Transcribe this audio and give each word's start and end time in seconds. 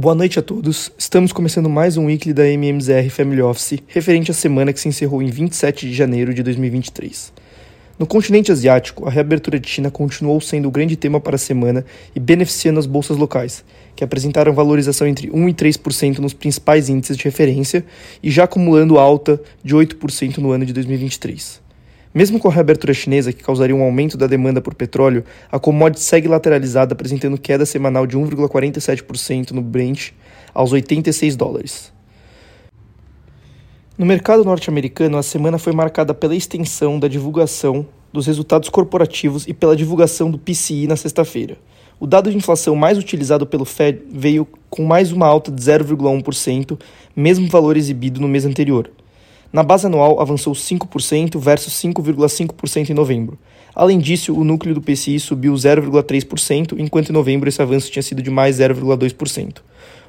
Boa 0.00 0.14
noite 0.14 0.38
a 0.38 0.42
todos. 0.42 0.90
Estamos 0.96 1.30
começando 1.30 1.68
mais 1.68 1.98
um 1.98 2.06
weekly 2.06 2.32
da 2.32 2.48
MMZR 2.48 3.10
Family 3.10 3.42
Office, 3.42 3.80
referente 3.86 4.30
à 4.30 4.34
semana 4.34 4.72
que 4.72 4.80
se 4.80 4.88
encerrou 4.88 5.22
em 5.22 5.26
27 5.26 5.86
de 5.86 5.92
janeiro 5.92 6.32
de 6.32 6.42
2023. 6.42 7.30
No 7.98 8.06
continente 8.06 8.50
asiático, 8.50 9.06
a 9.06 9.10
reabertura 9.10 9.60
de 9.60 9.68
China 9.68 9.90
continuou 9.90 10.40
sendo 10.40 10.68
o 10.68 10.70
grande 10.70 10.96
tema 10.96 11.20
para 11.20 11.34
a 11.34 11.38
semana 11.38 11.84
e 12.16 12.18
beneficiando 12.18 12.80
as 12.80 12.86
bolsas 12.86 13.18
locais, 13.18 13.62
que 13.94 14.02
apresentaram 14.02 14.54
valorização 14.54 15.06
entre 15.06 15.30
1 15.30 15.48
e 15.50 15.52
3% 15.52 16.16
nos 16.16 16.32
principais 16.32 16.88
índices 16.88 17.18
de 17.18 17.24
referência 17.24 17.84
e 18.22 18.30
já 18.30 18.44
acumulando 18.44 18.98
alta 18.98 19.38
de 19.62 19.76
8% 19.76 20.38
no 20.38 20.50
ano 20.50 20.64
de 20.64 20.72
2023. 20.72 21.60
Mesmo 22.12 22.40
com 22.40 22.48
a 22.48 22.52
reabertura 22.52 22.92
chinesa, 22.92 23.32
que 23.32 23.42
causaria 23.42 23.74
um 23.74 23.82
aumento 23.82 24.18
da 24.18 24.26
demanda 24.26 24.60
por 24.60 24.74
petróleo, 24.74 25.24
a 25.50 25.60
commodity 25.60 26.02
segue 26.02 26.26
lateralizada, 26.26 26.92
apresentando 26.92 27.38
queda 27.38 27.64
semanal 27.64 28.04
de 28.04 28.18
1,47% 28.18 29.52
no 29.52 29.62
Brent 29.62 30.10
aos 30.52 30.72
86 30.72 31.36
dólares. 31.36 31.92
No 33.96 34.04
mercado 34.04 34.44
norte-americano, 34.44 35.18
a 35.18 35.22
semana 35.22 35.56
foi 35.56 35.72
marcada 35.72 36.12
pela 36.12 36.34
extensão 36.34 36.98
da 36.98 37.06
divulgação 37.06 37.86
dos 38.12 38.26
resultados 38.26 38.68
corporativos 38.68 39.46
e 39.46 39.54
pela 39.54 39.76
divulgação 39.76 40.32
do 40.32 40.38
PCI 40.38 40.88
na 40.88 40.96
sexta-feira. 40.96 41.58
O 42.00 42.08
dado 42.08 42.28
de 42.30 42.36
inflação 42.36 42.74
mais 42.74 42.98
utilizado 42.98 43.46
pelo 43.46 43.64
Fed 43.64 44.02
veio 44.10 44.48
com 44.68 44.84
mais 44.84 45.12
uma 45.12 45.26
alta 45.26 45.52
de 45.52 45.62
0,1%, 45.62 46.80
mesmo 47.14 47.48
valor 47.48 47.76
exibido 47.76 48.20
no 48.20 48.26
mês 48.26 48.44
anterior. 48.44 48.90
Na 49.52 49.64
base 49.64 49.86
anual, 49.86 50.20
avançou 50.20 50.52
5% 50.52 51.38
versus 51.38 51.74
5,5% 51.74 52.90
em 52.90 52.94
novembro. 52.94 53.36
Além 53.74 53.98
disso, 53.98 54.32
o 54.32 54.44
núcleo 54.44 54.74
do 54.74 54.80
PCI 54.80 55.18
subiu 55.18 55.52
0,3%, 55.54 56.78
enquanto 56.78 57.10
em 57.10 57.12
novembro 57.12 57.48
esse 57.48 57.60
avanço 57.60 57.90
tinha 57.90 58.02
sido 58.02 58.22
de 58.22 58.30
mais 58.30 58.58
0,2%. 58.58 59.58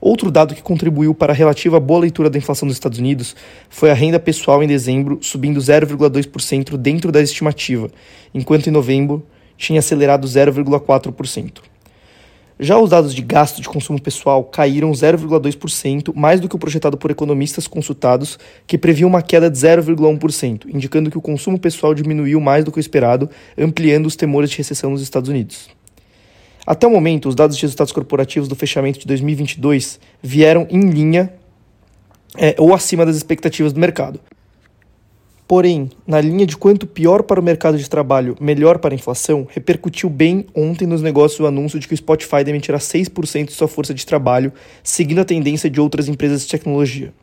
Outro 0.00 0.30
dado 0.30 0.54
que 0.54 0.62
contribuiu 0.62 1.14
para 1.14 1.32
a 1.32 1.36
relativa 1.36 1.78
boa 1.78 2.00
leitura 2.00 2.30
da 2.30 2.38
inflação 2.38 2.66
dos 2.66 2.76
Estados 2.76 2.98
Unidos 2.98 3.34
foi 3.68 3.90
a 3.90 3.94
renda 3.94 4.18
pessoal 4.18 4.62
em 4.62 4.66
dezembro, 4.66 5.18
subindo 5.20 5.60
0,2% 5.60 6.76
dentro 6.76 7.10
da 7.10 7.20
estimativa, 7.20 7.90
enquanto 8.32 8.68
em 8.68 8.72
novembro 8.72 9.24
tinha 9.56 9.80
acelerado 9.80 10.26
0,4%. 10.26 11.58
Já 12.60 12.76
os 12.76 12.90
dados 12.90 13.14
de 13.14 13.22
gasto 13.22 13.62
de 13.62 13.68
consumo 13.68 14.00
pessoal 14.00 14.42
caíram 14.42 14.90
0,2%, 14.90 16.12
mais 16.12 16.40
do 16.40 16.48
que 16.48 16.56
o 16.56 16.58
projetado 16.58 16.96
por 16.96 17.08
economistas 17.08 17.68
consultados, 17.68 18.36
que 18.66 18.76
previam 18.76 19.08
uma 19.08 19.22
queda 19.22 19.48
de 19.48 19.56
0,1%, 19.56 20.66
indicando 20.66 21.08
que 21.08 21.16
o 21.16 21.20
consumo 21.20 21.56
pessoal 21.56 21.94
diminuiu 21.94 22.40
mais 22.40 22.64
do 22.64 22.72
que 22.72 22.78
o 22.78 22.80
esperado, 22.80 23.30
ampliando 23.56 24.06
os 24.06 24.16
temores 24.16 24.50
de 24.50 24.56
recessão 24.58 24.90
nos 24.90 25.02
Estados 25.02 25.28
Unidos. 25.28 25.68
Até 26.66 26.84
o 26.84 26.90
momento, 26.90 27.28
os 27.28 27.36
dados 27.36 27.56
de 27.56 27.62
resultados 27.62 27.92
corporativos 27.92 28.48
do 28.48 28.56
fechamento 28.56 28.98
de 28.98 29.06
2022 29.06 30.00
vieram 30.20 30.66
em 30.68 30.80
linha 30.80 31.32
é, 32.36 32.56
ou 32.58 32.74
acima 32.74 33.06
das 33.06 33.16
expectativas 33.16 33.72
do 33.72 33.78
mercado. 33.78 34.20
Porém, 35.48 35.88
na 36.06 36.20
linha 36.20 36.44
de 36.44 36.58
quanto 36.58 36.86
pior 36.86 37.22
para 37.22 37.40
o 37.40 37.42
mercado 37.42 37.78
de 37.78 37.88
trabalho, 37.88 38.36
melhor 38.38 38.76
para 38.76 38.92
a 38.92 38.94
inflação, 38.94 39.48
repercutiu 39.50 40.10
bem 40.10 40.44
ontem 40.54 40.86
nos 40.86 41.00
negócios 41.00 41.40
o 41.40 41.46
anúncio 41.46 41.80
de 41.80 41.88
que 41.88 41.94
o 41.94 41.96
Spotify 41.96 42.44
demitirá 42.44 42.76
6% 42.76 43.46
de 43.46 43.52
sua 43.52 43.66
força 43.66 43.94
de 43.94 44.04
trabalho, 44.04 44.52
seguindo 44.82 45.22
a 45.22 45.24
tendência 45.24 45.70
de 45.70 45.80
outras 45.80 46.06
empresas 46.06 46.42
de 46.42 46.48
tecnologia. 46.48 47.14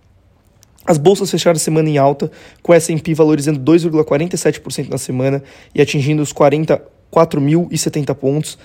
As 0.88 0.98
bolsas 0.98 1.30
fecharam 1.30 1.56
a 1.56 1.60
semana 1.60 1.88
em 1.88 2.00
alta, 2.00 2.32
com 2.64 2.74
a 2.74 2.78
S&P 2.78 3.14
valorizando 3.14 3.60
2,47% 3.60 4.90
na 4.90 4.98
semana 4.98 5.44
e 5.76 5.80
atingindo 5.80 6.24
os 6.24 6.34
44.070 6.34 8.16
pontos. 8.16 8.58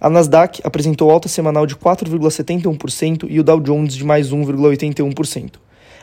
A 0.00 0.08
Nasdaq 0.08 0.60
apresentou 0.62 1.10
alta 1.10 1.28
semanal 1.28 1.66
de 1.66 1.74
4,71% 1.74 3.26
e 3.28 3.40
o 3.40 3.42
Dow 3.42 3.58
Jones 3.58 3.96
de 3.96 4.04
mais 4.04 4.30
1,81%. 4.30 5.54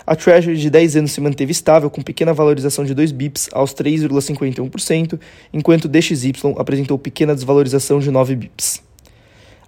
A 0.09 0.15
Treasury 0.15 0.55
de 0.55 0.69
10 0.69 0.95
anos 0.95 1.11
se 1.11 1.19
manteve 1.19 1.51
estável, 1.51 1.89
com 1.89 2.01
pequena 2.01 2.33
valorização 2.33 2.85
de 2.85 2.93
2 2.93 3.11
bips 3.11 3.49
aos 3.51 3.73
3,51%, 3.73 5.19
enquanto 5.51 5.83
o 5.83 5.89
DXY 5.89 6.31
apresentou 6.57 6.97
pequena 6.97 7.35
desvalorização 7.35 7.99
de 7.99 8.09
9 8.09 8.33
bips. 8.37 8.81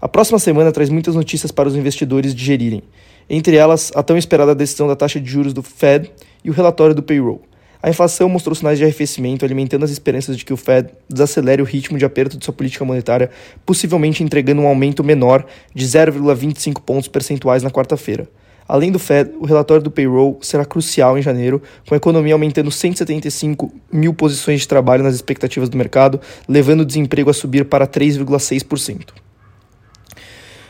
A 0.02 0.08
próxima 0.08 0.40
semana 0.40 0.72
traz 0.72 0.90
muitas 0.90 1.14
notícias 1.14 1.52
para 1.52 1.68
os 1.68 1.76
investidores 1.76 2.34
digerirem, 2.34 2.82
entre 3.30 3.58
elas 3.58 3.92
a 3.94 4.02
tão 4.02 4.18
esperada 4.18 4.56
decisão 4.56 4.88
da 4.88 4.96
taxa 4.96 5.20
de 5.20 5.30
juros 5.30 5.52
do 5.52 5.62
Fed 5.62 6.10
e 6.42 6.50
o 6.50 6.54
relatório 6.54 6.96
do 6.96 7.04
payroll. 7.04 7.42
A 7.84 7.90
inflação 7.90 8.30
mostrou 8.30 8.56
sinais 8.56 8.78
de 8.78 8.86
arrefecimento, 8.86 9.44
alimentando 9.44 9.84
as 9.84 9.92
esperanças 9.92 10.38
de 10.38 10.46
que 10.46 10.54
o 10.54 10.58
Fed 10.58 10.90
desacelere 11.10 11.62
o 11.62 11.66
ritmo 11.66 11.98
de 11.98 12.06
aperto 12.06 12.38
de 12.38 12.46
sua 12.46 12.54
política 12.54 12.86
monetária, 12.86 13.30
possivelmente 13.66 14.24
entregando 14.24 14.62
um 14.62 14.68
aumento 14.68 15.04
menor 15.04 15.46
de 15.76 15.86
0,25 15.86 16.82
pontos 16.82 17.10
percentuais 17.10 17.62
na 17.62 17.70
quarta-feira. 17.70 18.26
Além 18.70 18.92
do 18.92 19.00
Fed, 19.00 19.32
o 19.40 19.48
relatório 19.48 19.82
do 19.82 19.90
payroll 19.90 20.38
será 20.44 20.64
crucial 20.64 21.18
em 21.18 21.24
janeiro, 21.24 21.60
com 21.88 21.96
a 21.96 21.98
economia 21.98 22.36
aumentando 22.36 22.70
175 22.70 23.74
mil 23.92 24.14
posições 24.14 24.62
de 24.62 24.68
trabalho 24.68 25.02
nas 25.02 25.16
expectativas 25.16 25.70
do 25.70 25.76
mercado, 25.76 26.22
levando 26.48 26.82
o 26.82 26.86
desemprego 26.86 27.32
a 27.32 27.34
subir 27.34 27.66
para 27.66 27.88
3,6%. 27.88 29.08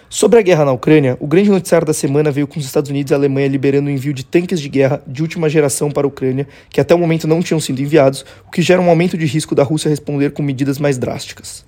Sobre 0.09 0.39
a 0.39 0.41
guerra 0.41 0.63
na 0.63 0.71
Ucrânia, 0.71 1.17
o 1.19 1.27
grande 1.27 1.49
noticiário 1.49 1.85
da 1.85 1.93
semana 1.93 2.31
veio 2.31 2.47
com 2.47 2.57
os 2.57 2.65
Estados 2.65 2.89
Unidos 2.89 3.11
e 3.11 3.13
a 3.13 3.17
Alemanha 3.17 3.49
liberando 3.49 3.89
o 3.89 3.91
envio 3.91 4.13
de 4.13 4.23
tanques 4.23 4.61
de 4.61 4.69
guerra 4.69 5.03
de 5.05 5.21
última 5.21 5.49
geração 5.49 5.91
para 5.91 6.07
a 6.07 6.09
Ucrânia, 6.09 6.47
que 6.69 6.79
até 6.79 6.95
o 6.95 6.97
momento 6.97 7.27
não 7.27 7.41
tinham 7.41 7.59
sido 7.59 7.81
enviados, 7.81 8.25
o 8.47 8.49
que 8.49 8.61
gera 8.61 8.81
um 8.81 8.89
aumento 8.89 9.17
de 9.17 9.25
risco 9.25 9.53
da 9.53 9.61
Rússia 9.61 9.89
responder 9.89 10.31
com 10.31 10.41
medidas 10.41 10.79
mais 10.79 10.97
drásticas. 10.97 11.67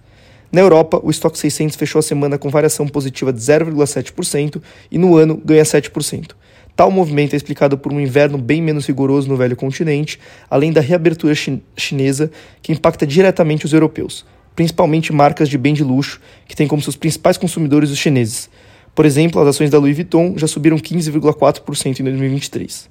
Na 0.52 0.60
Europa, 0.60 1.00
o 1.02 1.10
estoque 1.10 1.40
600 1.40 1.78
fechou 1.78 2.00
a 2.00 2.02
semana 2.02 2.38
com 2.38 2.50
variação 2.50 2.86
positiva 2.86 3.32
de 3.32 3.40
0,7% 3.40 4.62
e 4.92 4.98
no 4.98 5.16
ano 5.16 5.42
ganha 5.46 5.64
7%. 5.64 6.32
Tal 6.76 6.92
movimento 6.92 7.34
é 7.34 7.38
explicado 7.38 7.78
por 7.78 7.94
um 7.94 8.02
inverno 8.02 8.38
bem 8.38 8.62
menos 8.62 8.86
rigoroso 8.86 9.30
no 9.30 9.38
velho 9.38 9.56
continente, 9.56 10.20
além 10.50 10.74
da 10.74 10.82
reabertura 10.82 11.34
chinesa, 11.78 12.30
que 12.62 12.74
impacta 12.74 13.08
diretamente 13.08 13.66
os 13.66 13.72
europeus, 13.72 14.26
principalmente 14.54 15.14
marcas 15.14 15.48
de 15.48 15.58
bem 15.58 15.74
de 15.74 15.84
luxo, 15.84 16.20
que 16.48 16.56
têm 16.56 16.68
como 16.68 16.82
seus 16.82 16.96
principais 16.98 17.38
consumidores 17.38 17.90
os 17.90 17.98
chineses. 17.98 18.50
Por 18.94 19.06
exemplo, 19.06 19.42
as 19.42 19.48
ações 19.48 19.70
da 19.70 19.78
Louis 19.78 19.96
Vuitton 19.96 20.34
já 20.38 20.48
subiram 20.48 20.78
15,4% 20.78 22.00
em 22.00 22.04
2023. 22.04 22.90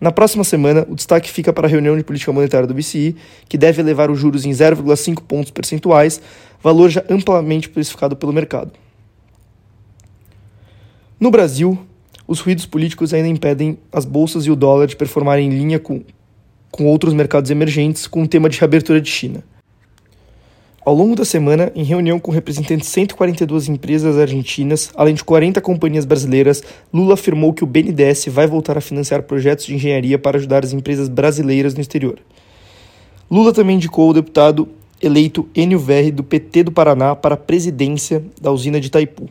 Na 0.00 0.10
próxima 0.10 0.42
semana, 0.44 0.86
o 0.88 0.94
destaque 0.94 1.30
fica 1.30 1.52
para 1.52 1.66
a 1.66 1.70
reunião 1.70 1.94
de 1.96 2.02
política 2.02 2.32
monetária 2.32 2.66
do 2.66 2.72
BCE, 2.72 3.14
que 3.46 3.58
deve 3.58 3.82
elevar 3.82 4.10
os 4.10 4.18
juros 4.18 4.46
em 4.46 4.50
0,5 4.50 5.22
pontos 5.22 5.50
percentuais, 5.50 6.22
valor 6.62 6.88
já 6.88 7.04
amplamente 7.10 7.68
precificado 7.68 8.16
pelo 8.16 8.32
mercado. 8.32 8.72
No 11.18 11.30
Brasil, 11.30 11.78
os 12.26 12.40
ruídos 12.40 12.64
políticos 12.64 13.12
ainda 13.12 13.28
impedem 13.28 13.76
as 13.92 14.06
bolsas 14.06 14.46
e 14.46 14.50
o 14.50 14.56
dólar 14.56 14.86
de 14.86 14.96
performarem 14.96 15.48
em 15.48 15.50
linha 15.50 15.78
com, 15.78 16.02
com 16.70 16.86
outros 16.86 17.12
mercados 17.12 17.50
emergentes 17.50 18.06
com 18.06 18.22
o 18.22 18.28
tema 18.28 18.48
de 18.48 18.58
reabertura 18.58 19.02
de 19.02 19.10
China. 19.10 19.44
Ao 20.82 20.94
longo 20.94 21.14
da 21.14 21.26
semana, 21.26 21.70
em 21.74 21.82
reunião 21.82 22.18
com 22.18 22.30
representantes 22.30 22.86
de 22.86 22.92
142 22.94 23.68
empresas 23.68 24.16
argentinas, 24.16 24.90
além 24.94 25.14
de 25.14 25.22
40 25.22 25.60
companhias 25.60 26.06
brasileiras, 26.06 26.62
Lula 26.90 27.14
afirmou 27.14 27.52
que 27.52 27.62
o 27.62 27.66
BNDES 27.66 28.28
vai 28.28 28.46
voltar 28.46 28.78
a 28.78 28.80
financiar 28.80 29.24
projetos 29.24 29.66
de 29.66 29.74
engenharia 29.74 30.18
para 30.18 30.38
ajudar 30.38 30.64
as 30.64 30.72
empresas 30.72 31.06
brasileiras 31.06 31.74
no 31.74 31.82
exterior. 31.82 32.18
Lula 33.30 33.52
também 33.52 33.76
indicou 33.76 34.08
o 34.08 34.14
deputado 34.14 34.70
eleito 35.02 35.46
Enio 35.54 35.78
Verri 35.78 36.10
do 36.10 36.24
PT 36.24 36.64
do 36.64 36.72
Paraná 36.72 37.14
para 37.14 37.34
a 37.34 37.38
presidência 37.38 38.24
da 38.40 38.50
usina 38.50 38.80
de 38.80 38.86
Itaipu. 38.86 39.28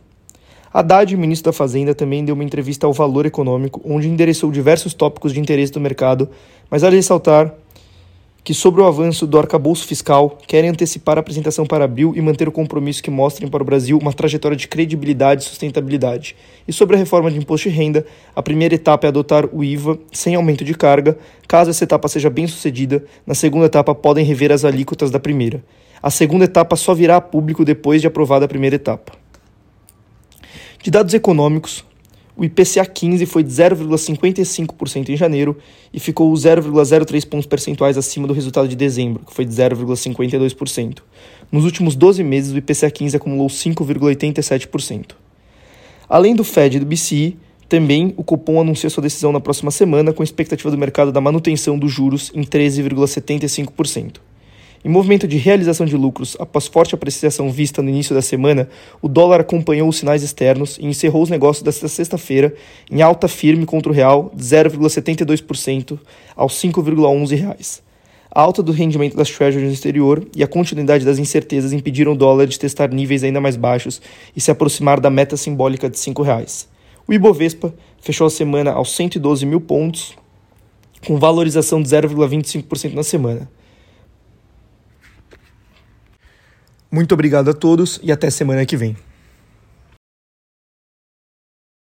Haddad, 0.71 1.17
ministro 1.17 1.51
da 1.51 1.57
Fazenda, 1.57 1.95
também 1.95 2.23
deu 2.23 2.35
uma 2.35 2.43
entrevista 2.43 2.85
ao 2.85 2.93
Valor 2.93 3.25
Econômico, 3.25 3.81
onde 3.83 4.07
endereçou 4.07 4.51
diversos 4.51 4.93
tópicos 4.93 5.33
de 5.33 5.39
interesse 5.39 5.73
do 5.73 5.79
mercado, 5.79 6.29
mas 6.69 6.83
vale 6.83 6.95
ressaltar 6.95 7.55
que, 8.43 8.53
sobre 8.53 8.81
o 8.81 8.85
avanço 8.85 9.27
do 9.27 9.37
arcabouço 9.37 9.85
fiscal, 9.85 10.37
querem 10.47 10.69
antecipar 10.69 11.17
a 11.17 11.21
apresentação 11.21 11.65
para 11.65 11.85
abril 11.85 12.13
e 12.15 12.21
manter 12.21 12.47
o 12.47 12.51
compromisso 12.51 13.03
que 13.03 13.11
mostrem 13.11 13.49
para 13.49 13.61
o 13.61 13.65
Brasil 13.65 13.97
uma 13.97 14.13
trajetória 14.13 14.55
de 14.55 14.67
credibilidade 14.67 15.43
e 15.43 15.45
sustentabilidade. 15.45 16.35
E 16.67 16.73
sobre 16.73 16.95
a 16.95 16.99
reforma 16.99 17.29
de 17.29 17.37
imposto 17.37 17.69
de 17.69 17.75
renda, 17.75 18.05
a 18.35 18.41
primeira 18.41 18.75
etapa 18.75 19.07
é 19.07 19.09
adotar 19.09 19.45
o 19.51 19.63
IVA 19.63 19.99
sem 20.11 20.35
aumento 20.35 20.63
de 20.63 20.73
carga. 20.73 21.17
Caso 21.47 21.69
essa 21.69 21.83
etapa 21.83 22.07
seja 22.07 22.29
bem 22.29 22.47
sucedida, 22.47 23.03
na 23.25 23.35
segunda 23.35 23.65
etapa 23.65 23.93
podem 23.93 24.25
rever 24.25 24.51
as 24.51 24.63
alíquotas 24.63 25.11
da 25.11 25.19
primeira. 25.19 25.63
A 26.01 26.09
segunda 26.09 26.45
etapa 26.45 26.75
só 26.75 26.93
virá 26.93 27.17
a 27.17 27.21
público 27.21 27.65
depois 27.65 28.01
de 28.01 28.07
aprovada 28.07 28.45
a 28.45 28.47
primeira 28.47 28.77
etapa. 28.77 29.13
De 30.81 30.89
dados 30.89 31.13
econômicos, 31.13 31.83
o 32.39 32.45
IPCA 32.45 32.85
15 32.85 33.25
foi 33.25 33.43
de 33.43 33.49
0,55% 33.49 35.09
em 35.09 35.17
janeiro 35.17 35.57
e 35.93 35.99
ficou 35.99 36.31
0,03 36.31 37.27
pontos 37.27 37.45
percentuais 37.45 37.97
acima 37.97 38.25
do 38.25 38.33
resultado 38.33 38.65
de 38.65 38.77
dezembro, 38.77 39.25
que 39.25 39.33
foi 39.33 39.43
de 39.43 39.51
0,52%. 39.51 40.99
Nos 41.51 41.65
últimos 41.65 41.97
12 41.97 42.23
meses, 42.23 42.53
o 42.53 42.57
IPCA 42.57 42.89
15 42.89 43.17
acumulou 43.17 43.47
5,87%. 43.47 45.11
Além 46.07 46.33
do 46.33 46.45
Fed 46.45 46.77
e 46.77 46.79
do 46.79 46.85
BCE, 46.85 47.37
também 47.67 48.13
o 48.15 48.23
Copom 48.23 48.61
anunciou 48.61 48.89
sua 48.89 49.03
decisão 49.03 49.33
na 49.33 49.41
próxima 49.41 49.69
semana, 49.69 50.13
com 50.13 50.23
expectativa 50.23 50.71
do 50.71 50.77
mercado 50.77 51.11
da 51.11 51.19
manutenção 51.19 51.77
dos 51.77 51.91
juros 51.91 52.31
em 52.33 52.43
13,75%. 52.43 54.28
Em 54.83 54.87
movimento 54.87 55.27
de 55.27 55.35
realização 55.35 55.85
de 55.85 55.97
lucros 55.97 56.37
após 56.39 56.65
forte 56.65 56.95
apreciação 56.95 57.51
vista 57.51 57.81
no 57.81 57.89
início 57.89 58.15
da 58.15 58.21
semana, 58.21 58.69
o 59.01 59.09
dólar 59.09 59.41
acompanhou 59.41 59.89
os 59.89 59.97
sinais 59.97 60.23
externos 60.23 60.77
e 60.77 60.85
encerrou 60.85 61.21
os 61.21 61.29
negócios 61.29 61.61
desta 61.61 61.89
sexta-feira 61.89 62.53
em 62.89 63.01
alta 63.01 63.27
firme 63.27 63.65
contra 63.65 63.91
o 63.91 63.95
real, 63.95 64.31
0,72% 64.37 65.99
aos 66.33 66.53
5,11 66.53 67.35
reais. 67.35 67.83
A 68.31 68.41
alta 68.41 68.63
do 68.63 68.71
rendimento 68.71 69.17
das 69.17 69.29
treasuries 69.29 69.67
no 69.67 69.73
exterior 69.73 70.25
e 70.33 70.43
a 70.43 70.47
continuidade 70.47 71.03
das 71.03 71.19
incertezas 71.19 71.73
impediram 71.73 72.13
o 72.13 72.17
dólar 72.17 72.47
de 72.47 72.57
testar 72.57 72.89
níveis 72.89 73.23
ainda 73.23 73.41
mais 73.41 73.57
baixos 73.57 74.01
e 74.33 74.39
se 74.39 74.49
aproximar 74.49 75.01
da 75.01 75.09
meta 75.09 75.35
simbólica 75.35 75.89
de 75.89 75.99
5 75.99 76.23
reais. 76.23 76.69
O 77.05 77.13
Ibovespa 77.13 77.73
fechou 77.99 78.27
a 78.27 78.29
semana 78.29 78.71
aos 78.71 78.95
112 78.95 79.45
mil 79.45 79.59
pontos, 79.59 80.15
com 81.05 81.17
valorização 81.17 81.81
de 81.81 81.89
0,25% 81.89 82.93
na 82.93 83.03
semana. 83.03 83.49
Muito 86.91 87.13
obrigado 87.13 87.49
a 87.49 87.53
todos 87.53 87.99
e 88.01 88.11
até 88.11 88.29
semana 88.29 88.65
que 88.65 88.75
vem. 88.75 88.95